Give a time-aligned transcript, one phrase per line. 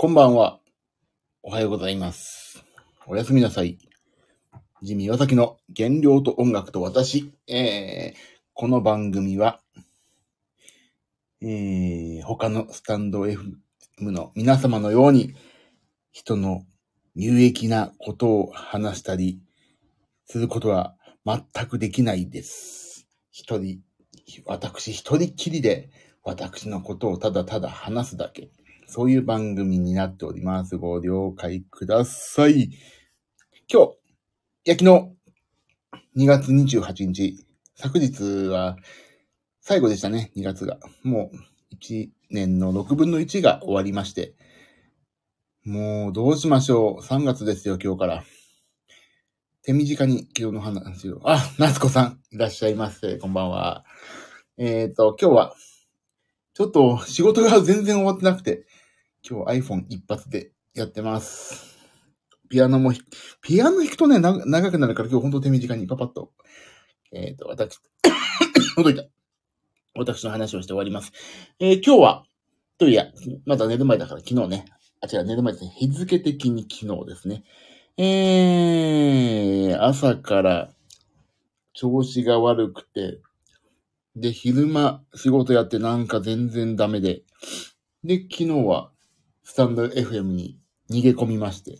[0.00, 0.60] こんばんは。
[1.42, 2.64] おはようございます。
[3.08, 3.78] おやすみなさい。
[4.80, 7.32] ジミー岩崎の原料と音楽と私。
[7.48, 8.18] えー、
[8.54, 9.58] この番組は、
[11.42, 13.56] えー、他のスタンド FM
[13.98, 15.34] の皆様のように、
[16.12, 16.64] 人の
[17.16, 19.40] 有益なことを話したり
[20.26, 20.94] することは
[21.26, 23.08] 全くできないです。
[23.32, 23.80] 一人、
[24.46, 25.90] 私一人きりで
[26.22, 28.52] 私のことをただただ話すだけ。
[28.90, 30.78] そういう番組になっております。
[30.78, 32.70] ご了解ください。
[33.70, 33.92] 今日、
[34.64, 37.46] いや昨日、2月28日、
[37.76, 38.78] 昨日は
[39.60, 40.78] 最後でしたね、2月が。
[41.02, 44.34] もう1年の6分の1が終わりまして。
[45.66, 47.02] もうどうしましょう。
[47.02, 48.24] 3月ですよ、今日から。
[49.64, 51.20] 手短に昨日の話を。
[51.24, 53.18] あ、夏子さん、いらっしゃいませ。
[53.18, 53.84] こんばんは。
[54.56, 55.54] えっ、と、今日は、
[56.54, 58.64] ちょっと仕事が全然終わってなくて、
[59.26, 61.78] 今日 iPhone 一発でやってます。
[62.48, 62.92] ピアノも、
[63.42, 66.32] ピアノ弾くとね、な長くなるから今日ほんと手短にパパッと、
[67.12, 67.78] えっ、と、私、
[68.76, 69.04] 届いた。
[69.94, 71.12] 私の話をして終わります。
[71.58, 72.24] えー今日は、
[72.78, 73.08] といや、
[73.44, 74.64] まだ寝る前だから昨日ね。
[75.00, 75.72] あ、違う、寝る前ですね。
[75.76, 77.42] 日付的に昨日ですね。
[77.96, 80.70] えー、朝から
[81.72, 83.20] 調子が悪くて、
[84.14, 87.22] で、昼間仕事やってなんか全然ダメで、
[88.04, 88.90] で、昨日は
[89.48, 90.58] スタンド FM に
[90.90, 91.78] 逃げ込みまして、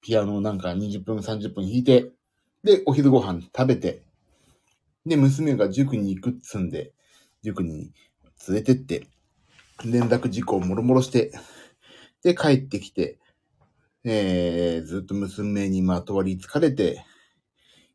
[0.00, 2.10] ピアノをなんか20分30分弾いて、
[2.64, 4.02] で、お昼ご飯食べて、
[5.04, 6.92] で、娘が塾に行くっつんで、
[7.42, 7.92] 塾に
[8.48, 9.06] 連れてって、
[9.84, 11.30] 連絡事項をもろもろして、
[12.24, 13.18] で、帰ってきて、
[14.02, 17.04] えー、ずっと娘にまとわりつかれて、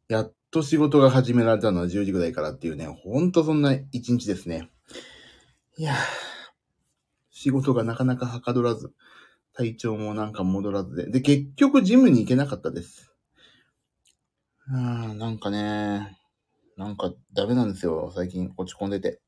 [0.07, 4.69] やっと仕事が始められたのは10時ぐらいからっていうね、ほんとそんな一日ですね。
[5.77, 6.32] いやー、
[7.43, 8.93] 仕事がなかなかはかどらず、
[9.51, 13.13] 体調もなんか戻らずで、で、結局ジムに行けなかったです。
[14.69, 16.17] あー、なんかね、
[16.77, 19.19] なんかダメなんですよ、最近落ち込んでて。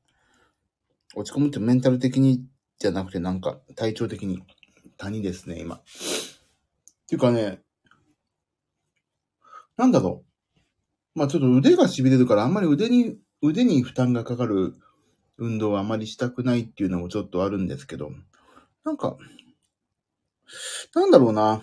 [1.14, 2.42] 落ち込むってメンタル的に
[2.78, 4.42] じゃなくてなんか体調的に
[4.96, 5.76] 谷ですね、今。
[5.76, 5.80] っ
[7.06, 7.60] ていうかね、
[9.76, 10.24] なんだろ
[11.14, 11.18] う。
[11.18, 14.74] まあちょっと腕が痺れるからあんまり腕に、腕に負担がかかる
[15.38, 18.10] 運動はあまりしたくないっていうのもちょっとあるんですけど、
[18.84, 19.16] なんか、
[20.94, 21.62] なんだろうな。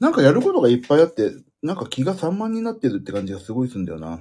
[0.00, 1.30] なんかやることがいっぱいあって、
[1.62, 4.20] なんか気が散漫になってるって感じがすごいすんだよな。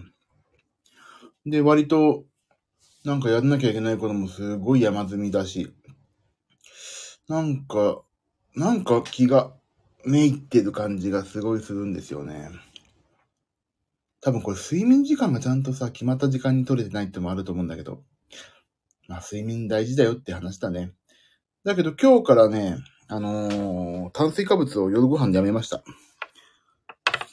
[1.46, 2.26] で、割と、
[3.04, 5.72] なんかやんなきゃいけないこともすごい山積みだし、
[7.28, 8.02] なんか、
[8.56, 9.54] なんか気が
[10.06, 12.50] めいってる感じがすごいするんですよね。
[14.26, 18.02] 多分これ睡眠時間がちゃんとさ、決まった時間に取れてないってもあると思うんだけど。
[19.08, 20.94] まあ睡眠大事だよって話だね。
[21.64, 22.78] だけど今日からね、
[23.08, 25.84] あのー炭水化物を夜ご飯でやめました。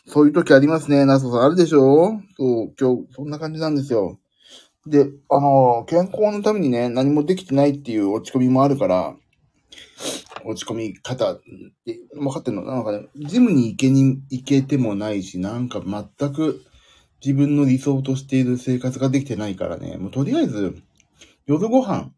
[0.07, 1.43] そういう時ありますね、ナスさん。
[1.43, 2.21] あるでしょ？
[2.37, 4.21] そう、今日、そんな感じなんですよ。
[4.87, 9.17] で、あのー健康のためにね、何もできてないっていう落ち込みもあるから、
[10.45, 11.41] 落ち込み方っ
[11.87, 12.67] て分かってんの？
[12.67, 16.67] なんかね、ジムに行けに、行けてもないし、なんか全く
[17.25, 20.83] 自分の理想としている生活ができてないからね、もうとりあえず、
[21.47, 22.11] 夜ご飯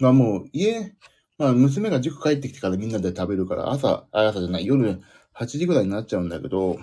[0.00, 0.94] はもう家、
[1.38, 5.00] まあ娘が塾帰ってきてからみんなで食べるから、朝、あ朝じゃない、夜
[5.34, 6.78] 8時ぐらいになっちゃうんだけど、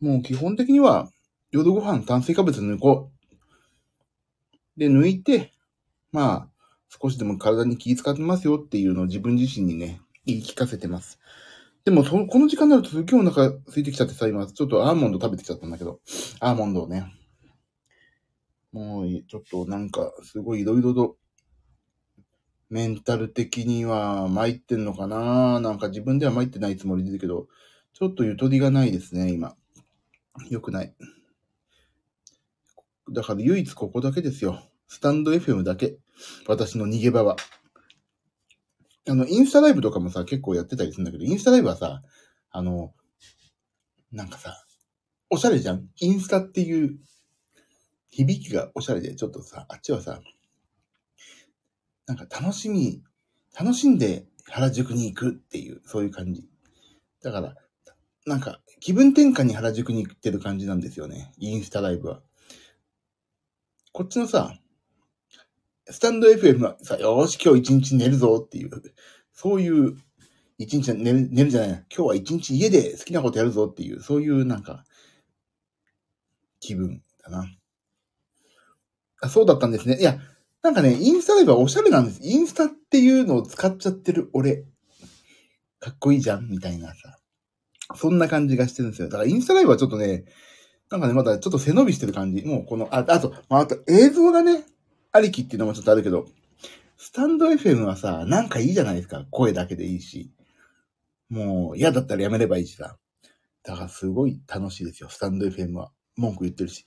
[0.00, 1.10] もう基本的には
[1.52, 3.10] 夜ご飯炭水化物抜こ
[4.76, 4.78] う。
[4.78, 5.52] で、抜いて、
[6.12, 6.48] まあ、
[6.88, 11.18] 少しでも体に気遣ってますよっていうのを自分自身にね、言い聞かせてます。
[11.90, 15.98] でも、そ、この時間になるとすっげえお腹空いてきちゃってさ、今、ちょっとアーモンド食べてきちゃったんだけど、
[16.38, 17.12] アーモンドをね。
[18.70, 21.16] もう、ちょっとなんか、すごいいろいろと、
[22.68, 25.58] メンタル的には参ってんのかな？
[25.58, 27.48] なんか自分では参ってないつもりですけど、
[27.92, 29.56] ちょっとゆとりがないですね、今。
[30.48, 30.94] よくない。
[33.10, 34.62] だから唯一ここだけですよ。
[34.86, 35.98] スタンド FM だけ。
[36.46, 37.34] 私の逃げ場は。
[39.10, 42.00] あの、インスタライブとかもさ、結構やってたりするんだけど、インスタライブはさ、
[42.52, 42.94] あの、
[44.12, 44.64] なんかさ、
[45.30, 46.96] おしゃれじゃんインスタっていう
[48.08, 50.20] 響きがおしゃれで、ちょっとさ、あっちはさ、
[52.06, 53.02] なんか楽しみ、
[53.58, 56.48] 楽しんで原宿に行くっていう、そういう感じ。
[57.20, 57.56] だから、
[58.26, 61.32] なんか気分転換に原宿に行ってる感じなんですよね。
[61.38, 62.20] インスタライブは。
[63.92, 64.54] こっちのさ、
[65.90, 68.70] スタンド FM はさ、よし、今日一日寝るぞっていう、
[69.32, 69.96] そういう、
[70.58, 71.68] 一日寝る、寝るじゃない。
[71.68, 74.84] 今日は一日家で好きなことやるぞっていう、そういうなんか、
[76.60, 77.46] 気分だな。
[79.20, 79.98] あ、そうだったんですね。
[79.98, 80.18] いや、
[80.62, 82.20] なんかね、インスタライブはおしゃれなんです。
[82.22, 84.64] インスタっていうのを使っちゃってる俺。
[85.80, 87.18] かっこいいじゃんみたいなさ。
[87.96, 89.08] そんな感じがしてるんですよ。
[89.08, 90.24] だからインスタライブはちょっとね、
[90.90, 92.44] なんかね、まだちょっと背伸びしてる感じ。
[92.44, 94.64] もうこの、あ、あと、まあ、あと映像がね、
[95.12, 96.26] ありきっていうのもちょっとあるけど、
[96.96, 99.24] スタンド FM はさ、なんかいいじゃないですか。
[99.30, 100.30] 声だけでいいし。
[101.28, 102.98] もう嫌だったらやめればいいしさ。
[103.62, 105.08] だからすごい楽しいですよ。
[105.08, 105.90] スタンド FM は。
[106.16, 106.84] 文句言ってるし。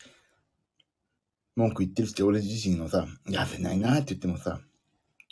[1.55, 4.59] 文句言ってるし俺自身のさ、やせないなって言ってもさ、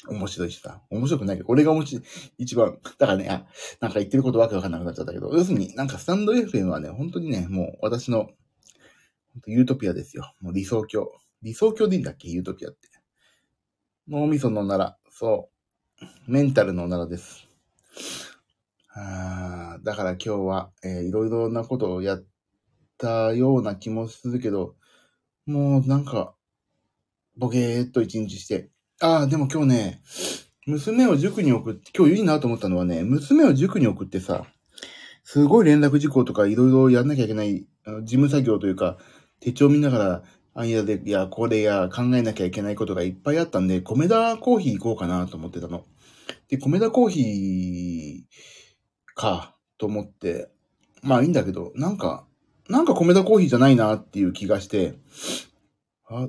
[0.08, 0.82] 面白いしさ。
[0.90, 2.04] 面白くないけど、俺が面白い、
[2.38, 2.78] 一番。
[2.98, 3.46] だからね、あ、
[3.80, 8.30] なんか言ってることわけわかんなくなっちゃったけど、要するになんかスタンド FM はね、本当にね、もう私の、
[9.48, 10.34] ユートピアですよ。
[10.42, 11.12] もう理想郷。
[11.44, 12.30] 理想郷でいいんだっけ？
[12.30, 12.88] ユートピアって。
[14.08, 15.50] 脳みそのなら、そ
[16.28, 16.32] う。
[16.32, 17.48] メンタルのならです。
[18.94, 22.26] あーだから今日は、えーいろいろなことをやっ
[23.00, 24.76] たような気もするけど、
[25.48, 26.36] もうなんか、
[27.36, 28.70] ボケーっと一日して。
[29.00, 30.02] ああ、でも今日ね、
[30.68, 34.46] 娘を塾に送って、今日いいなと思ったのはね、娘を塾に送ってさ、
[35.24, 37.66] すごい連絡事項とかいろいろやんなきゃいけない、
[38.04, 38.98] 事務作業というか、
[39.40, 45.86] 手帳見ながら、あんやで、いや、これや考えなきゃいけないことがいっぱいあったんで、米田コーヒー行こうかなと思ってたの。
[46.50, 50.50] で、米田コーヒーか、と思って、
[51.02, 52.26] まあいいんだけど、なんか、
[52.68, 54.96] なんか米田コーヒーじゃないなっていう気がして、
[56.10, 56.28] あ、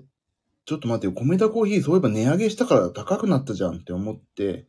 [0.65, 4.67] ちょっと待ってよ、米田コーヒーそういえば値上げしたから高くなったじゃんって思って、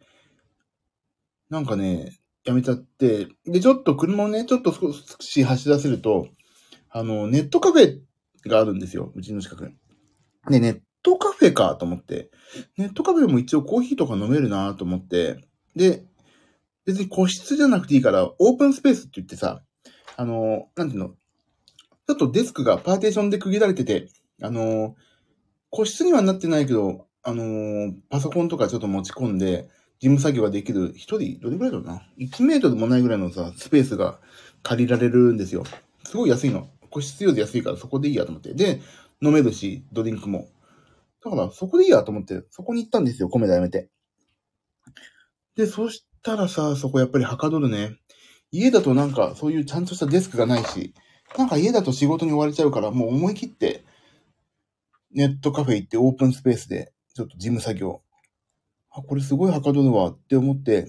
[1.51, 6.27] なんかね、やめちゃって、で、ちょっと車をね、ちょっと少し走らせると、
[6.89, 7.99] あの、ネットカフェ
[8.49, 9.75] があるんですよ、うちの近くに。
[10.49, 12.31] で、ネットカフェかと思って、
[12.77, 15.37] ネットカフェも一応コーヒーとか飲めるなと思って、
[15.75, 16.03] で、
[16.85, 19.63] 別に個室じゃなくていいから、オープンスペースって言ってさ、
[20.17, 24.09] あの、なんていうの、ちょっとデスクがパーテーションで区切られてて、
[24.41, 24.95] あの、
[25.69, 29.69] 個室にはなってないけど、あの、パソコンとかちょっと持ち込んで、
[29.99, 34.19] 事務作業ができる、一人、どれぐらいだろうな ?1 メートルもないぐらいのさ、スペースが
[34.61, 35.63] 借りられるんですよ。
[36.03, 36.67] すごい安いの。
[36.93, 38.53] 個室用で安いからそこでいいやと思って。
[38.53, 38.81] で、
[39.21, 40.47] 飲めるし、ドリンクも。
[41.23, 43.89] だから、そこでいいやと思って、そこに行ったんですよ、米田やめて。
[45.55, 47.97] で、そしたらさ、そこやっぱりはかどるね。
[48.51, 50.93] 家だとなんか、そういうちゃんとしたデスクがないし、
[51.37, 53.83] なんか家だと仕事に追われちゃうから、もう思い切って、
[55.11, 58.01] ネットカフェ行ってオープンスペースで、ちょっと事務作業。
[58.91, 60.87] あ、これすごいはかどるわって思って、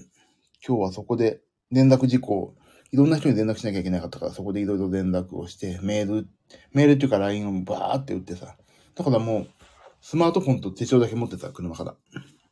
[0.66, 1.40] 今日はそこで
[1.70, 2.54] 連絡事項、
[2.94, 6.28] いろんな人に連絡しなきゃいけなかったから、そこでいろいろ連絡をして、メール、
[6.72, 8.56] メールっていうか LINE をバーって打ってさ。
[8.94, 9.48] だからもう、
[10.00, 11.96] スマートフォンと手帳だけ持ってた、車から。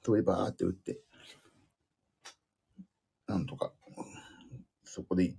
[0.05, 0.99] それバーって打って。
[3.29, 3.73] なんとか、
[4.83, 5.33] そこで、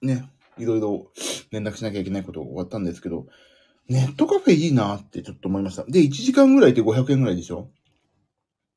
[0.00, 1.12] ね、いろいろ
[1.50, 3.26] 連絡しなきゃいけないことが終わったんですけど、
[3.86, 5.84] ネットカフェいいなってちょっと思いました。
[5.84, 7.70] で、1時間ぐらいで500円ぐらいでしょ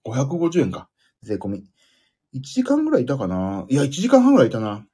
[0.05, 0.89] ?550 円か。
[1.21, 1.63] 税込み。
[2.33, 3.65] 1時間ぐらいいたかな？
[3.69, 4.85] いや、1時間半ぐらいいたな。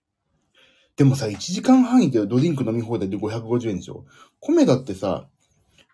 [0.97, 4.05] でもさ、1時間半いてドリンク飲み放題で550円でしょ？
[4.41, 5.29] 米だってさ、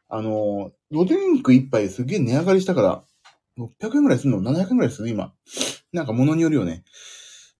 [0.09, 3.03] あの、ドリンク1杯すげえ値上がりしたから、
[3.57, 5.09] 600円ぐらいするの ?700 円ぐらいする？
[5.09, 5.33] 今。
[5.91, 6.83] なんか物によるよね。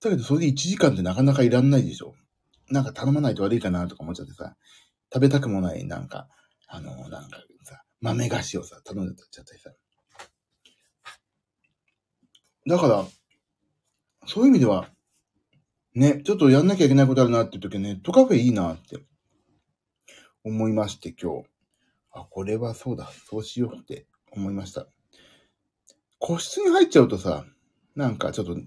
[0.02, 2.16] だけどそれで1時間ってなかなかいらんないでしょ？
[2.72, 4.56] なんか頼まないと悪いかなとか思っちゃってさ、
[5.14, 6.30] 食べたくもない、なんか、
[6.68, 9.72] あの、なんかさ、豆菓子をさ、頼んでちゃったりさ。
[12.66, 13.06] だから、
[14.26, 14.88] そういう意味では、
[15.96, 18.98] ね、ちょっとやんなきゃいけないことあるなって時はネットカフェいいなって
[20.44, 21.48] 思いまして今日。
[22.12, 24.88] あ、これはそうだ、そうしようって思いました。
[26.18, 27.46] 個室に入っちゃうとさ、
[27.96, 28.58] なんかちょっと、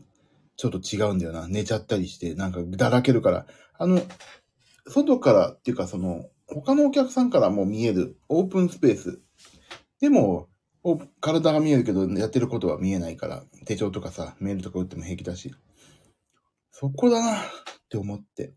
[0.57, 1.49] ちょっと違うんだよな。
[1.49, 3.47] 寝ちゃったりして、なんかだらけるから。
[3.79, 4.01] あの、
[4.87, 9.21] 外からっていうかその、他のお客さんからも見えるオープンスペース。
[10.01, 10.49] でも、
[11.21, 15.53] 体が見えるけど、やってることは見えないから、手帳とかさ、メールとか打っても平気だし。
[16.79, 17.43] そこだなっ
[17.89, 18.53] て思って。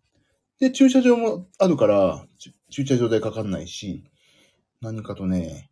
[0.59, 2.25] で、駐車場もあるから、
[2.69, 4.03] 駐車場代かかんないし、
[4.81, 5.71] 何かとね、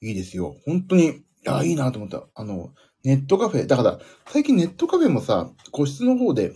[0.00, 0.56] いいですよ。
[0.66, 2.24] 本当に、あいいなと思った。
[2.34, 2.74] あの、
[3.04, 3.68] ネットカフェ。
[3.68, 6.52] だから、最近ネットカフェもさ、個室の方で、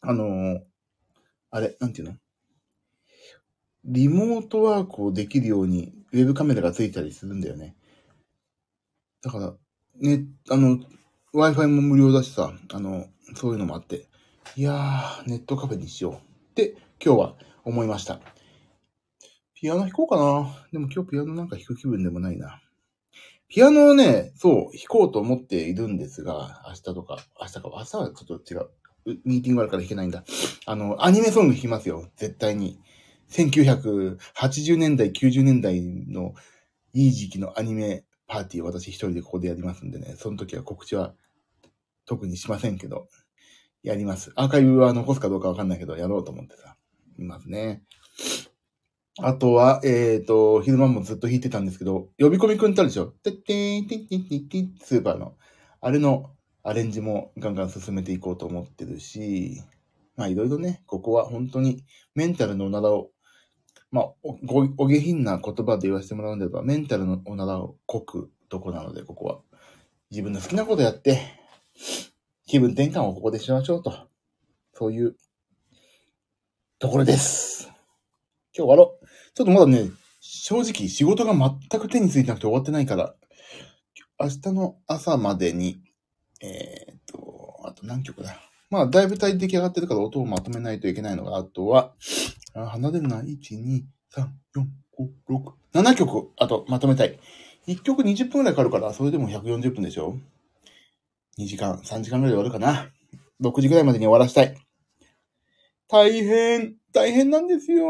[0.00, 0.60] あのー
[1.50, 2.16] あれ、なんていうの？
[3.84, 7.76] リモートワークをできるように、ウェブカメラがついたりするんだよね。
[9.20, 9.54] だから、
[10.00, 10.78] ね、あの、
[11.34, 14.08] Wi-Fi も無料だしさ、あの、そういうのもあって、
[14.56, 16.18] いやー、ネットカフェにしようっ
[16.54, 18.20] て、今日は思いました。
[19.54, 20.66] ピアノ弾こうかな。
[20.70, 22.62] でも今日ピアノなんか弾く気分でもないな。
[23.48, 28.70] ピアノをね、そう、弾こうと思っているんですが、明日とか、明日か、明日はちょっと違う。
[29.06, 30.24] うミーティングあるから弾けないんだ。
[30.66, 32.08] あの、アニメソング弾きますよ。
[32.16, 32.78] 絶対に。
[33.30, 36.34] 1980年代、90年代の
[36.92, 41.14] いい時期のアニメパーティーを私一人でここでやりますんでね、その時は告知は
[42.06, 43.08] 特にしませんけど、
[43.84, 44.32] やります。
[44.34, 46.74] アーカイブは残すかどうかわかんないけど、やろうと思ってさ、
[47.18, 47.82] いますね。
[49.20, 55.36] あとは、えっ、ー、と、昼間もずっと弾いてたんですけど、呼び込みくんってあるでしょてってーん、てんてんてんてん、スーパーの。
[55.82, 56.30] あれの
[56.62, 59.62] アレンジもガンガン進めていこうと思ってるし、
[60.16, 63.10] まあいろいろね、ここは本当にメンタルのおならを、
[63.90, 64.38] まあお、
[64.78, 69.40] お下品な言葉で言わせてもらうんであれば、メンタルのおならをこくとこなので、ここは。
[70.10, 71.20] 自分の好きなことやって、
[72.46, 74.08] 気分転換をここでしましょうと。
[74.74, 75.16] そういう
[76.78, 77.64] ところです。
[77.66, 77.74] 今
[78.52, 79.06] 日終わろう。
[79.34, 83.14] ちょっとまだね、正直仕事が全く手についてなくて終わってないから、
[84.20, 85.80] 明日の朝までに、
[86.42, 88.36] えー、っと、あと何曲だ。
[88.68, 91.94] まあ、だいぶ体出来上がってるから音をまとめないといけないのが、あとは、
[92.54, 93.82] あ離れるな、1、2、
[94.14, 94.66] 3、4、
[94.98, 97.18] 5、6、7曲、あとまとめたい。
[97.66, 100.18] 1曲20分くらいかかるから、それでも140分でしょ
[101.38, 102.90] ?2 時間、3時間くらいで終わるかな。
[103.42, 104.56] 6時くらいまでに終わらしたい。
[105.88, 107.86] 大変、大変なんですよ。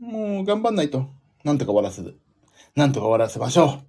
[0.00, 1.06] もう頑張んないと。
[1.44, 2.18] なんとか終わらせる。
[2.74, 3.68] なんとか終わらせましょう。
[3.68, 3.80] 終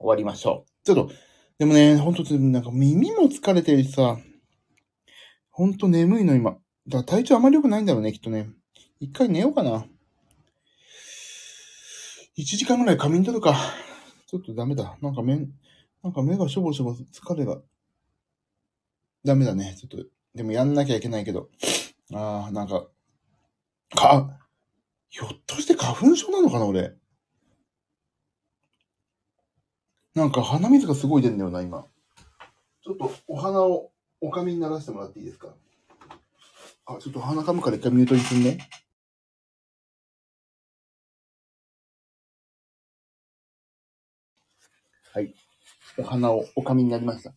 [0.00, 0.84] わりましょう。
[0.84, 1.14] ちょっと、
[1.58, 4.18] でもね、ほんと、なんか耳も疲れてるしさ、
[5.50, 6.52] ほんと眠いの今。
[6.52, 8.48] だから体調あまり良くないんだろうね、きっとね。
[8.98, 9.84] 一回寝ようかな。
[12.34, 13.54] 一時間ぐらい仮眠取るか。
[14.26, 14.96] ちょっとダメだ。
[15.02, 15.38] なんか目、
[16.02, 17.60] なんか目がしょぼしょぼ疲れが。
[19.24, 19.76] ダメだね。
[19.78, 21.48] ちょっと、でもやんなきゃいけないけど。
[22.12, 22.86] ああ、なんか、
[23.94, 24.38] か、
[25.08, 26.94] ひょっとして花粉症なのかな、俺？
[30.14, 31.86] なんか鼻水がすごい出るんだよな、今。
[32.82, 35.54] ちょっとお花をお髪にならせてもらっていいですか？
[36.86, 38.58] あ、ちょっと鼻かむから一回ミュートにすんね。
[45.14, 45.34] はい。
[45.98, 47.32] お花をお髪になりました。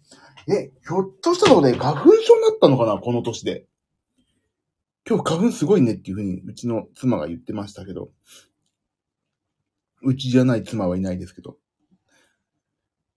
[0.48, 3.66] え、ひょっとしたら俺花粉症になったのかなこの年で。
[5.08, 8.10] 今日花粉すごいねっていうふうにうちの妻が言ってましたけど。
[10.02, 11.58] うちじゃない妻はいないですけど。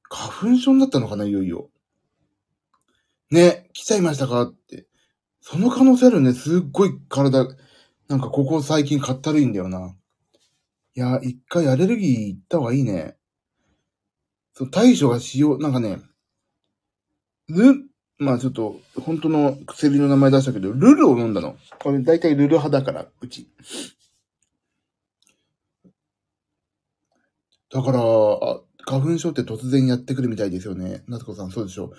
[0.08, 1.70] 花粉症になったのかないよいよ。
[3.30, 4.86] ね、来ちゃいましたかって。
[5.40, 6.32] その可能性あるね。
[6.32, 7.46] すっごい体、
[8.08, 9.94] なんかここ最近かったるいんだよな。
[10.94, 13.16] いや、一回アレルギー行った方がいいね。
[14.54, 16.00] そう、対処がしよう、なんかね、
[17.48, 17.84] ル、
[18.18, 21.56] まあちょっと、本当の薬の名前出したけど、ルルを飲んだの。
[21.78, 23.48] これ大体ルル派だから、うち。
[27.70, 31.02] だから、あ、花粉症って突然やってくるみたいですよね。
[31.06, 31.92] 夏子さん、そうでしょう。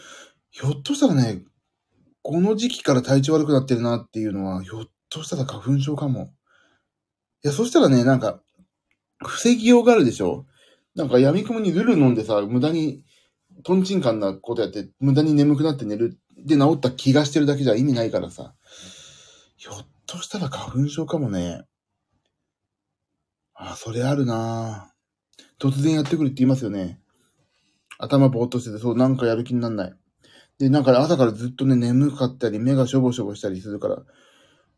[0.52, 1.44] ひょっとしたらね、
[2.24, 6.34] この時期から体調悪くなってるなっていうのは、ひょっとしたら花粉症かも。
[7.44, 8.42] いや、そしたらね、なんか、
[9.24, 10.46] 防ぎようがあるでしょ
[10.96, 13.04] なんか闇雲にルル飲んでさ、無駄に、
[13.64, 16.18] トンチンカンなことやって、無駄に眠くなって寝る。
[16.38, 18.54] で治った気がしてるだけじゃ意味ないからさ。
[19.58, 21.64] ひょっとしたら花粉症かもね。
[23.54, 24.94] あ、それあるな
[25.60, 27.02] 突然やってくるって言いますよね。
[27.98, 29.94] 頭ぼーっとしてて、そう、なんかやる気になんない。
[30.58, 33.98] で、なんか朝からずっとね、眠かったり、目がしょぼしょぼしたりするから、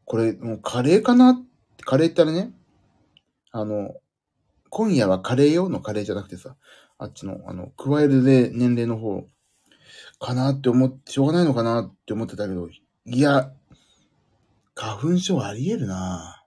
[0.06, 1.40] これ、もうカレーかな？
[1.82, 2.52] カレーってあれね、
[3.52, 3.94] あの、
[4.70, 6.56] 今夜はカレーよのカレーじゃなくてさ、
[7.02, 9.28] あっちの、あの、加えるで年齢の方、
[10.20, 13.52] かなって思って、しょうがないのかなって思ってたけど、いや、
[14.76, 16.46] 花粉症あり得るな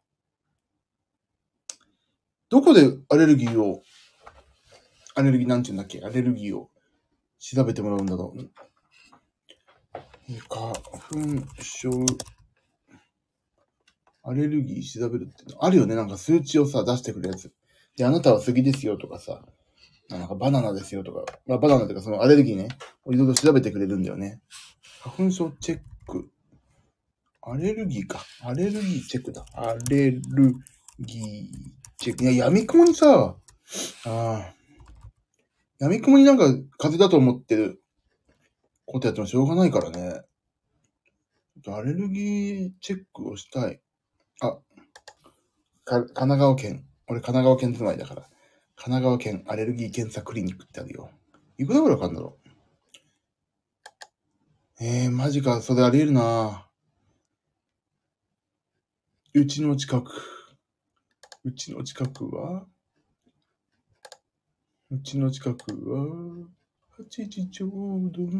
[2.50, 3.82] どこでアレルギーを、
[5.16, 6.04] アレルギーなんて言うんだっけ？
[6.04, 6.70] アレルギーを
[7.40, 8.50] 調べてもらうんだろう。
[10.48, 11.90] 花粉症、
[14.22, 15.96] アレルギー調べるってあるよね。
[15.96, 17.52] なんか数値をさ、出してくるやつ。
[17.96, 19.44] で、あなたは杉ですよとかさ、
[20.08, 22.68] なんかバナナですよとか、まあ、バナナとかそのアレルギーね、
[23.10, 24.40] いろいろ調べてくれるんだよね。
[25.02, 26.30] 花粉症チェック。
[27.42, 28.24] アレルギーか。
[28.42, 29.44] アレルギーチェックだ。
[29.54, 30.22] アレル
[31.00, 31.46] ギー
[31.98, 32.24] チェック。
[32.24, 33.36] いや、闇雲にさ、
[34.06, 34.54] ああ、
[35.78, 36.44] 闇雲になんか
[36.78, 37.82] 風邪だと思ってる
[38.86, 40.22] ことやってもしょうがないからね。
[41.66, 43.80] アレルギーチェックをしたい。
[44.40, 44.58] あ、
[45.84, 46.86] か神奈川県。
[47.06, 48.28] 俺神奈川県住まいだから。
[48.76, 51.10] 神奈川県アレルギー検査クリニックってあるよ。
[51.58, 52.38] いくらぐらいかかんだろ
[54.80, 54.84] う？
[54.84, 55.62] えー、マジか。
[55.62, 56.68] それあり得るな
[59.32, 60.10] うちの近く。
[61.44, 62.66] うちの近くは？
[64.90, 66.06] うちの近くは、
[66.98, 67.70] 8時ちょう
[68.12, 68.36] どち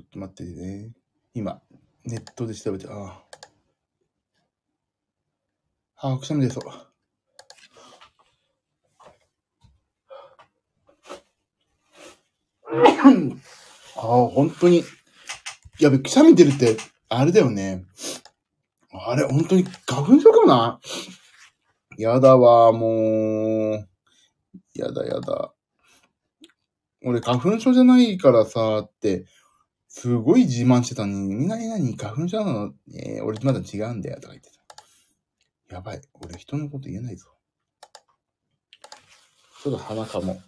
[0.00, 0.92] ょっと待ってね。
[1.34, 1.60] 今、
[2.04, 3.22] ネットで調べて、あ
[5.96, 6.12] あ。
[6.12, 6.64] あ、くしゃみ出そう。
[12.70, 14.84] ああ、本当に。
[15.80, 16.76] やべ、くしゃみ出るって、
[17.08, 17.84] あれだよね。
[18.92, 20.80] あれ、本当に花粉症かな。
[21.96, 23.88] やだわ、もう。
[24.74, 25.52] やだやだ。
[27.04, 29.26] 俺、花粉症じゃないからさ、って、
[29.88, 32.74] すごい自慢してたのに、みんなに何花粉症なの？
[32.94, 34.50] えー、俺まだ違うんだよ、とか言って
[35.68, 35.74] た。
[35.76, 36.02] やばい。
[36.14, 37.28] 俺、人のこと言えないぞ。
[39.62, 40.40] ちょっと鼻かも。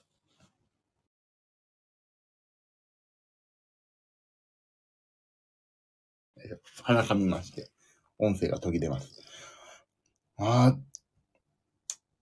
[6.83, 7.71] 鼻かみまして、
[8.19, 9.23] 音声が途切れます。
[10.39, 10.75] あ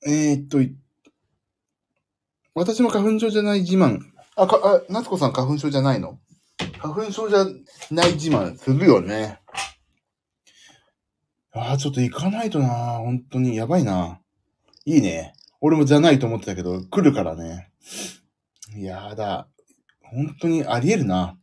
[0.06, 0.58] ー、えー、っと、
[2.54, 4.00] 私も花粉症じゃない自慢。
[4.36, 6.18] あ、か、あ、夏子さん花粉症じゃないの？
[6.78, 7.44] 花粉症じゃ
[7.90, 9.40] ない自慢するよね。
[11.52, 14.20] あー、ちょっと行かないとな本当にやばいな。
[14.84, 15.34] いいね。
[15.60, 17.70] 俺もじゃないと思ってたけど、来るからね。
[18.76, 19.48] やだ。
[20.02, 21.36] 本当にあり得るな。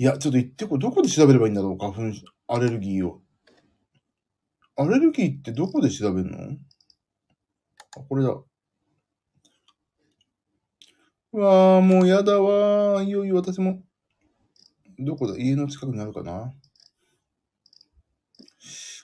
[0.00, 1.76] いや、ちょっと言ってこ、どこで調べればいいんだろう？
[1.76, 2.02] 花粉、
[2.46, 3.20] アレルギーを。
[4.76, 6.38] アレルギーってどこで調べるの？
[7.96, 8.30] あ、これだ。
[11.32, 13.06] うわー、もうやだわー。
[13.06, 13.82] いよいよ私も。
[15.00, 15.36] どこだ？
[15.36, 16.54] 家の近くにあるかな？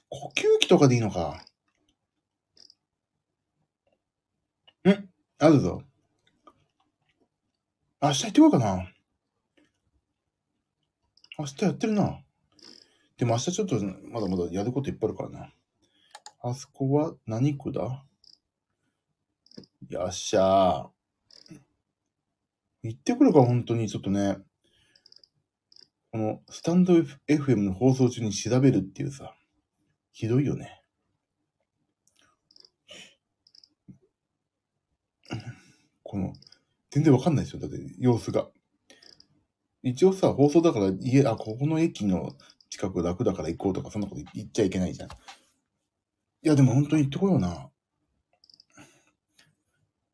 [0.08, 1.44] 呼吸器とかでいいのか？
[4.88, 4.90] ん？
[5.38, 5.82] あるぞ。
[8.00, 8.93] 明日行ってこようかな。
[11.38, 12.20] 明日やってるな。
[13.16, 13.76] でも明日ちょっと
[14.10, 15.52] まだまだやることいっぱいあるからな。
[16.42, 18.04] あそこは何区だ？
[19.88, 21.58] よっしゃー。
[22.82, 23.88] 行ってくるか、本当に。
[23.88, 24.36] ちょっとね。
[26.12, 29.34] この、スタンド FM の放送中に調べるっていうさ。
[30.12, 30.82] ひどいよね。
[36.02, 36.34] この、
[36.90, 37.58] 全然わかんないでしょ。
[37.58, 38.48] だって、様子が。
[39.84, 42.34] 一応さ、放送だから、家、あ、ここの駅の
[42.70, 45.08] 近く楽だから行こうとか、そんなこと言っちゃいけないじゃん。
[45.10, 45.12] い
[46.42, 47.68] や、でも本当に行ってこような。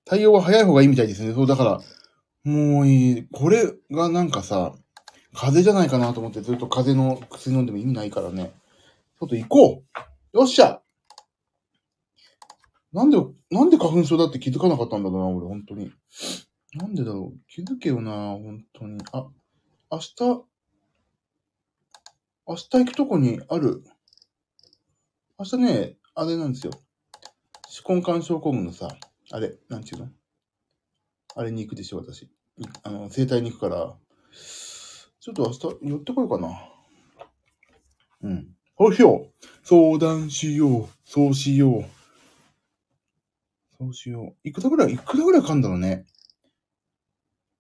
[0.05, 1.33] 対応は早い方がいいみたいですね。
[1.33, 1.81] そう、だから、
[2.43, 3.29] もういい。
[3.31, 4.75] これがなんかさ、
[5.33, 8.53] 風邪じゃないかなと思ってずっと風邪の薬飲んでも意味ないからね。
[9.21, 9.85] ちょっと行こ
[10.35, 10.81] うよっしゃ
[12.93, 13.19] なんで、
[13.51, 15.93] なんで花粉症だって気づかなかったんだろうな、俺、本当に。
[16.75, 19.01] なんでだろう気づけよな、本当に。
[19.13, 19.29] あ、
[19.93, 20.15] 明日、
[22.47, 23.83] 明日行くとこにある。
[25.37, 26.73] 明日ね、あれなんですよ。
[27.85, 28.97] 手根管症候群のさ、
[29.33, 30.09] あれ、なんちゅうの？
[31.35, 32.31] あれに行くでしょ、私。
[32.85, 33.97] あの、整体に行くから、
[34.33, 36.73] ちょっと明日寄ってこようかな。
[38.23, 38.47] うん。
[38.79, 39.47] そうしよう。
[39.65, 40.89] 相談しよう。
[41.05, 41.85] そうしよう。
[43.77, 44.49] そうしよう。
[44.49, 46.07] いくらぐらい、いくらぐらいかんだろうね。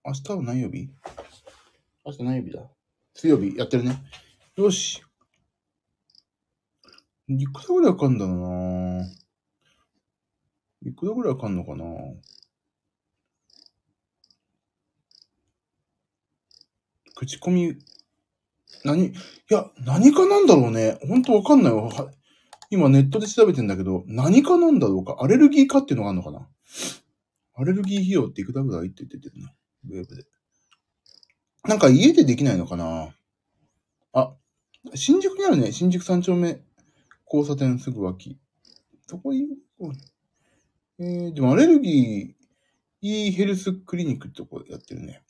[0.05, 0.91] 明日は何曜日？
[2.05, 2.63] 明日何曜日だ？
[3.15, 4.03] 水曜日やってるね。
[4.57, 5.03] よし。
[7.29, 9.05] いくらぐらいかかんだろうな
[10.85, 11.85] いくらぐらいかかんのかな
[17.15, 17.77] 口コミ、
[18.85, 19.13] 何、い
[19.51, 20.99] や、何かなんだろうね。
[21.07, 21.91] ほんとわかんないわ。
[22.71, 25.19] 今ネットで調べてんだけど、何かなんだろうか。
[25.21, 26.49] アレルギーかっていうのがあるのかな。
[27.57, 29.53] アレルギー費用っていくらぐらいって言ってるな。
[29.91, 30.25] ウェブで。
[31.65, 33.15] なんか家でできないのかな？
[34.13, 34.35] あ、
[34.95, 35.73] 新宿にあるね。
[35.73, 36.61] 新宿三丁目
[37.27, 38.39] 交差点すぐ脇。
[39.07, 39.49] そこいい、
[40.99, 45.23] えー、でもアレルギー、いいヘルスクリニックってとこやってるね。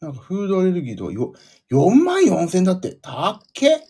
[0.00, 1.34] なんかフードアレルギーとかよ、
[1.70, 2.94] 4万4千だって。
[2.94, 3.80] たっけ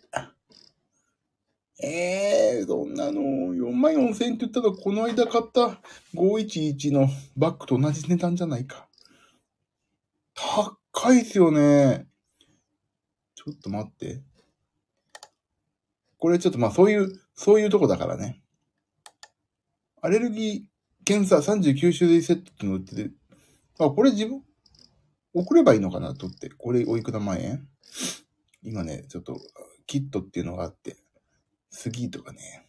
[1.80, 5.80] ええー、そんなの、4万4千って言ったら、この間買った
[6.14, 8.87] 511のバッグと同じ値段じゃないか。
[10.40, 12.06] 高いっすよね。
[13.34, 14.22] ちょっと待って。
[16.18, 18.40] これちょっとまあそういう、そういうとこだからね。
[20.00, 23.10] アレルギー検査39種類セットっての売ってて、
[23.80, 24.42] あ、これ自分、
[25.34, 26.50] 送ればいいのかなとって。
[26.50, 27.66] これおいくら万円？
[28.62, 29.40] 今ね、ちょっと、
[29.86, 30.96] キットっていうのがあって、
[31.70, 32.66] スギーとかね。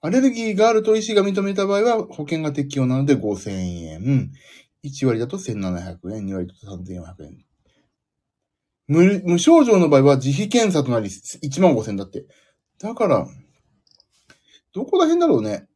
[0.00, 4.32] アレルギーがあると医師が認めた場合は保険が適用なので5000円。
[4.84, 7.44] 1割だと1700円、2割だと3400円。
[8.86, 12.26] 無無症状の場合は自費検査となり1万5000だって。
[12.78, 13.26] だから、
[14.74, 15.68] どこら辺だろうね。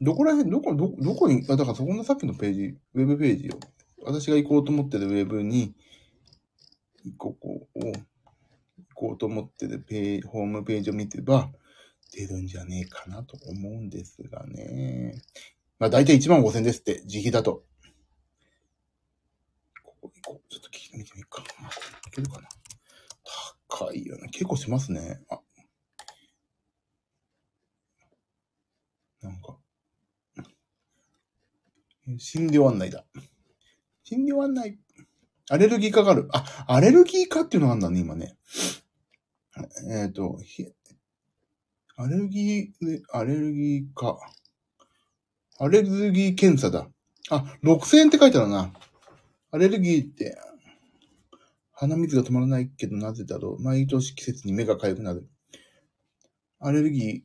[0.00, 3.58] どこら辺、どこ、ど、どこに、あ、だからそこのさっきのページ、ウェブページを、
[4.04, 5.74] 私が行こうと思ってるウェブに、
[7.16, 7.92] ここを、行
[8.94, 11.50] こうと思ってるペーホームページを見てば、
[12.12, 15.20] 出るんじゃねえかなと思うんですがね。
[15.78, 17.64] まあ大体1万5千ですって、自費だと。
[19.82, 20.52] ここ行こう。
[20.52, 21.44] ちょっと聞いてみてみようか。
[21.60, 22.48] まあ、いけるかな。
[23.68, 24.28] 高いよね。
[24.30, 25.20] 結構しますね。
[25.28, 25.40] あ。
[29.22, 29.58] なんか。
[32.18, 33.04] 診療案内だ。
[34.02, 34.78] 診療案内。
[35.50, 36.28] アレルギーかかる。
[36.32, 38.36] あ、アレルギーかっていうのがあるんだね、今ね。
[39.90, 40.66] えっ、と、ひ
[41.96, 44.18] アレルギーで、アレルギーか。
[45.60, 46.88] アレルギー検査だ。
[47.30, 48.72] あ、6000円って書いてあるな。
[49.50, 50.38] アレルギーって、
[51.72, 53.62] 鼻水が止まらないけどなぜだろう。
[53.62, 55.28] 毎年季節に目が痒くなる。
[56.60, 57.24] アレルギ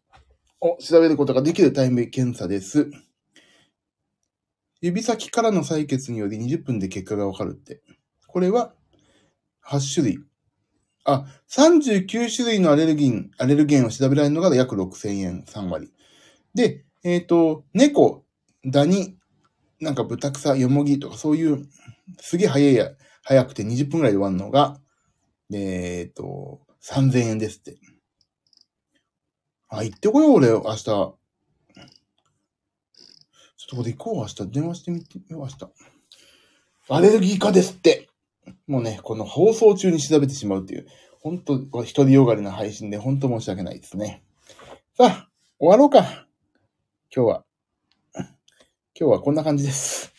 [0.62, 2.90] ーを調べることができる対面検査です。
[4.82, 7.82] 指先からの採血により20分で結果がわかるって。
[8.28, 8.74] これは
[9.66, 10.20] 8種類。
[11.06, 15.92] あ、39種類のアレルギン、アレルゲンを調べられるのが約6000円、3割。
[16.54, 18.23] で、えっ、と、猫、
[18.66, 19.18] ダニ、
[19.80, 21.68] なんか豚草、よもぎとかそういう、
[22.20, 22.92] すげえ早いや、
[23.24, 24.80] 早くて20分くらいで終わるのが、
[25.54, 27.78] えっ、と、3000円ですって。
[29.70, 30.84] あ、行ってこよう、俺、明日。
[30.84, 31.18] ちょ
[33.66, 34.48] っとこれ行こう、明日。
[34.52, 35.58] 電話してみてよ、明日。
[36.90, 38.10] アレルギー科ですって。
[38.68, 40.88] もうね、この放送中に調べてしまうっていう、
[41.22, 44.24] 本当独りよがりな配信で本当申し訳ないですね。
[44.98, 46.28] さあ、終わろうか。
[47.16, 47.46] 今日は。
[48.96, 50.14] 今日はこんな感じです。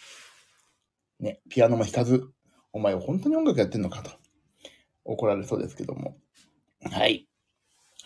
[1.21, 2.29] ね、ピアノも弾かず、
[2.73, 4.11] お前は本当に音楽やってんのかと。
[5.05, 6.17] 怒られそうですけども。
[6.91, 7.29] はい。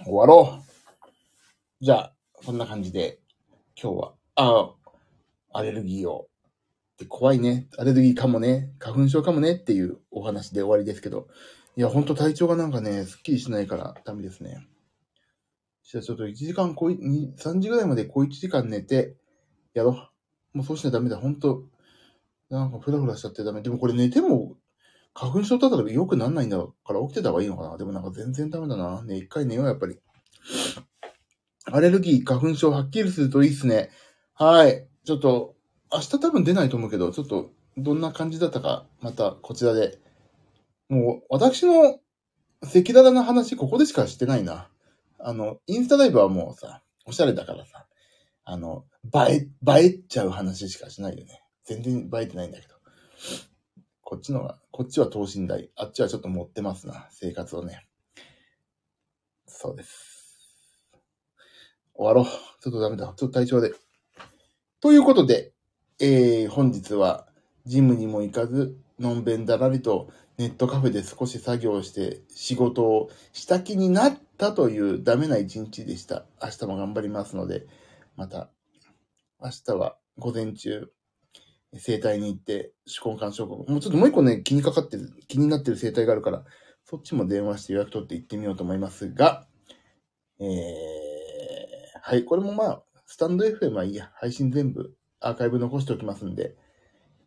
[0.04, 1.84] 終わろう。
[1.84, 3.18] じゃあ、そんな感じで、
[3.82, 4.74] 今日は、あ
[5.54, 6.28] あアレルギーを
[6.98, 7.66] で怖いね。
[7.78, 8.70] アレルギーかもね。
[8.78, 11.28] 花粉症かもねっていうお話で終わりですけど。
[11.78, 14.68] いや、ほんと体調がなんかね、すっきりしないからダメですね。
[15.82, 16.98] じゃあちょっと1時間、こい、
[17.38, 19.16] 3時ぐらいまでこう1時間寝て、
[19.72, 20.17] やろう。
[20.52, 21.16] もうそうしないとダメだ。
[21.18, 21.64] ほんと、
[22.50, 23.62] なんかフラフラしちゃってダメ。
[23.62, 24.56] でもこれ寝ても、
[25.14, 27.76] 花粉症だったら良くなんないんだから起きてた方がいいのかな。
[27.76, 29.02] でもなんか全然ダメだな。
[29.02, 29.98] ね、一回寝よう、やっぱり。
[31.66, 33.90] アレルギー、花粉症はっきりするといいっすね。
[34.34, 34.86] はい。
[35.04, 35.56] ちょっと、
[35.92, 39.98] 明日多分出ないと思うけど、ちょっとどんな感じだったか、またこちらで。
[40.88, 41.98] もう、私の
[42.62, 44.68] 赤裸々な話、ここでしかしてないな。
[45.18, 47.87] あの、インスタライブはもうさ、おしゃれだからさ、
[48.50, 48.86] あの、
[49.28, 51.42] 映え、映えちゃう話しかしないよね。
[51.66, 52.76] 全然映えてないんだけど。
[54.00, 55.70] こっちのが、こっちは等身大。
[55.76, 57.86] あっちはちょっと持ってますな、生活をね。
[59.46, 60.96] そうです。
[61.94, 62.24] 終わろう。
[62.24, 63.08] ちょっとダメだ。
[63.08, 63.74] ちょっと体調で。
[64.80, 65.52] ということで、
[66.00, 67.28] えー、本日は
[67.66, 70.08] ジムにも行かず、のんべんだらりと
[70.38, 76.24] ネットカフェで少し作業して仕事をした気になったというダメな一日でした。
[76.42, 77.66] 明日も頑張りますので、
[78.18, 78.50] また、
[79.40, 80.90] 明日は午前中、
[81.76, 83.74] 整体に行って、手根管症候群。
[83.74, 86.44] もうちょっともう一個ね、気にかかってる、気になってる整体があるから、
[86.84, 89.46] そっちも電話して予約取って行ってみようと思いますが、
[90.40, 90.48] えー、
[92.02, 96.56] はい、これもまあ、スタンド FM はいいや、配信全部アーカイブ残しておきますんで、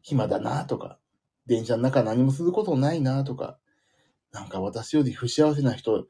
[0.02, 1.00] 暇だなとか、
[1.46, 3.58] 電車の中何もすることないなとか、
[4.34, 6.06] なんか私より不幸せな人、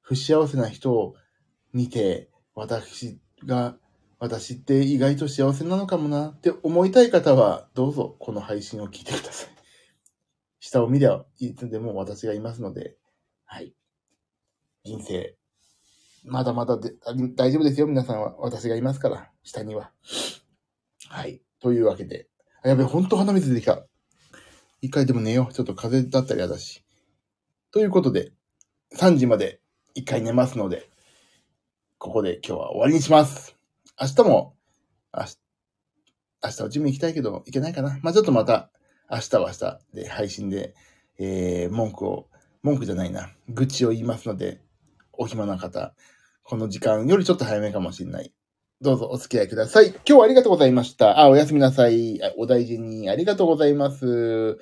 [0.00, 1.14] 不幸せな人を
[1.72, 3.76] 見て、私が、
[4.24, 9.48] 私って意外と幸せなのかもなって思いたい方は、どうぞこの配信を聞いてください。
[10.60, 12.96] 下を見りゃいつでも私がいますので、
[13.44, 13.74] はい。
[14.82, 15.36] 人生、
[16.24, 16.94] まだまだで
[17.36, 18.34] 大丈夫ですよ、皆さんは。
[18.38, 19.92] 私がいますから、下には。
[21.10, 21.42] はい。
[21.60, 22.28] というわけで。
[22.62, 23.84] あやべえ、ほんと鼻水出てきた。
[24.80, 25.52] 一回でも寝よう。
[25.52, 26.82] ちょっと風邪だったりやだし。
[27.72, 28.32] ということで、
[28.96, 29.60] 3時まで
[29.94, 30.88] 一回寝ますので、
[31.98, 33.53] ここで今日は終わりにします。
[34.00, 34.56] 明日も、
[35.16, 35.38] 明日、
[36.42, 37.98] 明日はジム行きたいけど、行けないかな。
[38.02, 38.70] まあちょっとまた、
[39.10, 40.74] 明日は明日で配信で、
[41.18, 42.28] えー、文句を、
[42.62, 44.60] 文句じゃないな、愚痴を言いますので、
[45.12, 45.94] お暇な方、
[46.42, 48.32] この時間よりちょっと早めかもしれない。
[48.80, 49.88] どうぞお付き合いください。
[49.88, 51.20] 今日はありがとうございました。
[51.20, 52.20] あ、おやすみなさい。
[52.36, 54.58] お大事にありがとうございます。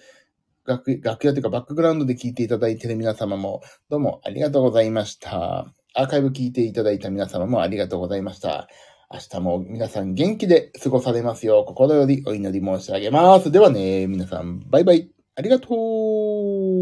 [0.64, 5.66] 楽楽屋というかバックグラウンドで聞いていただいている皆様もどうもありがとうございました。
[5.95, 8.68] アーカイブ聞いていただいた皆様もありがとうございました。
[9.12, 13.51] 明日も皆さん元気で過ごされますよう心よりお祈り申し上げます。
[13.51, 15.11] ではね、皆さんバイバイ。
[15.35, 16.82] ありがとう。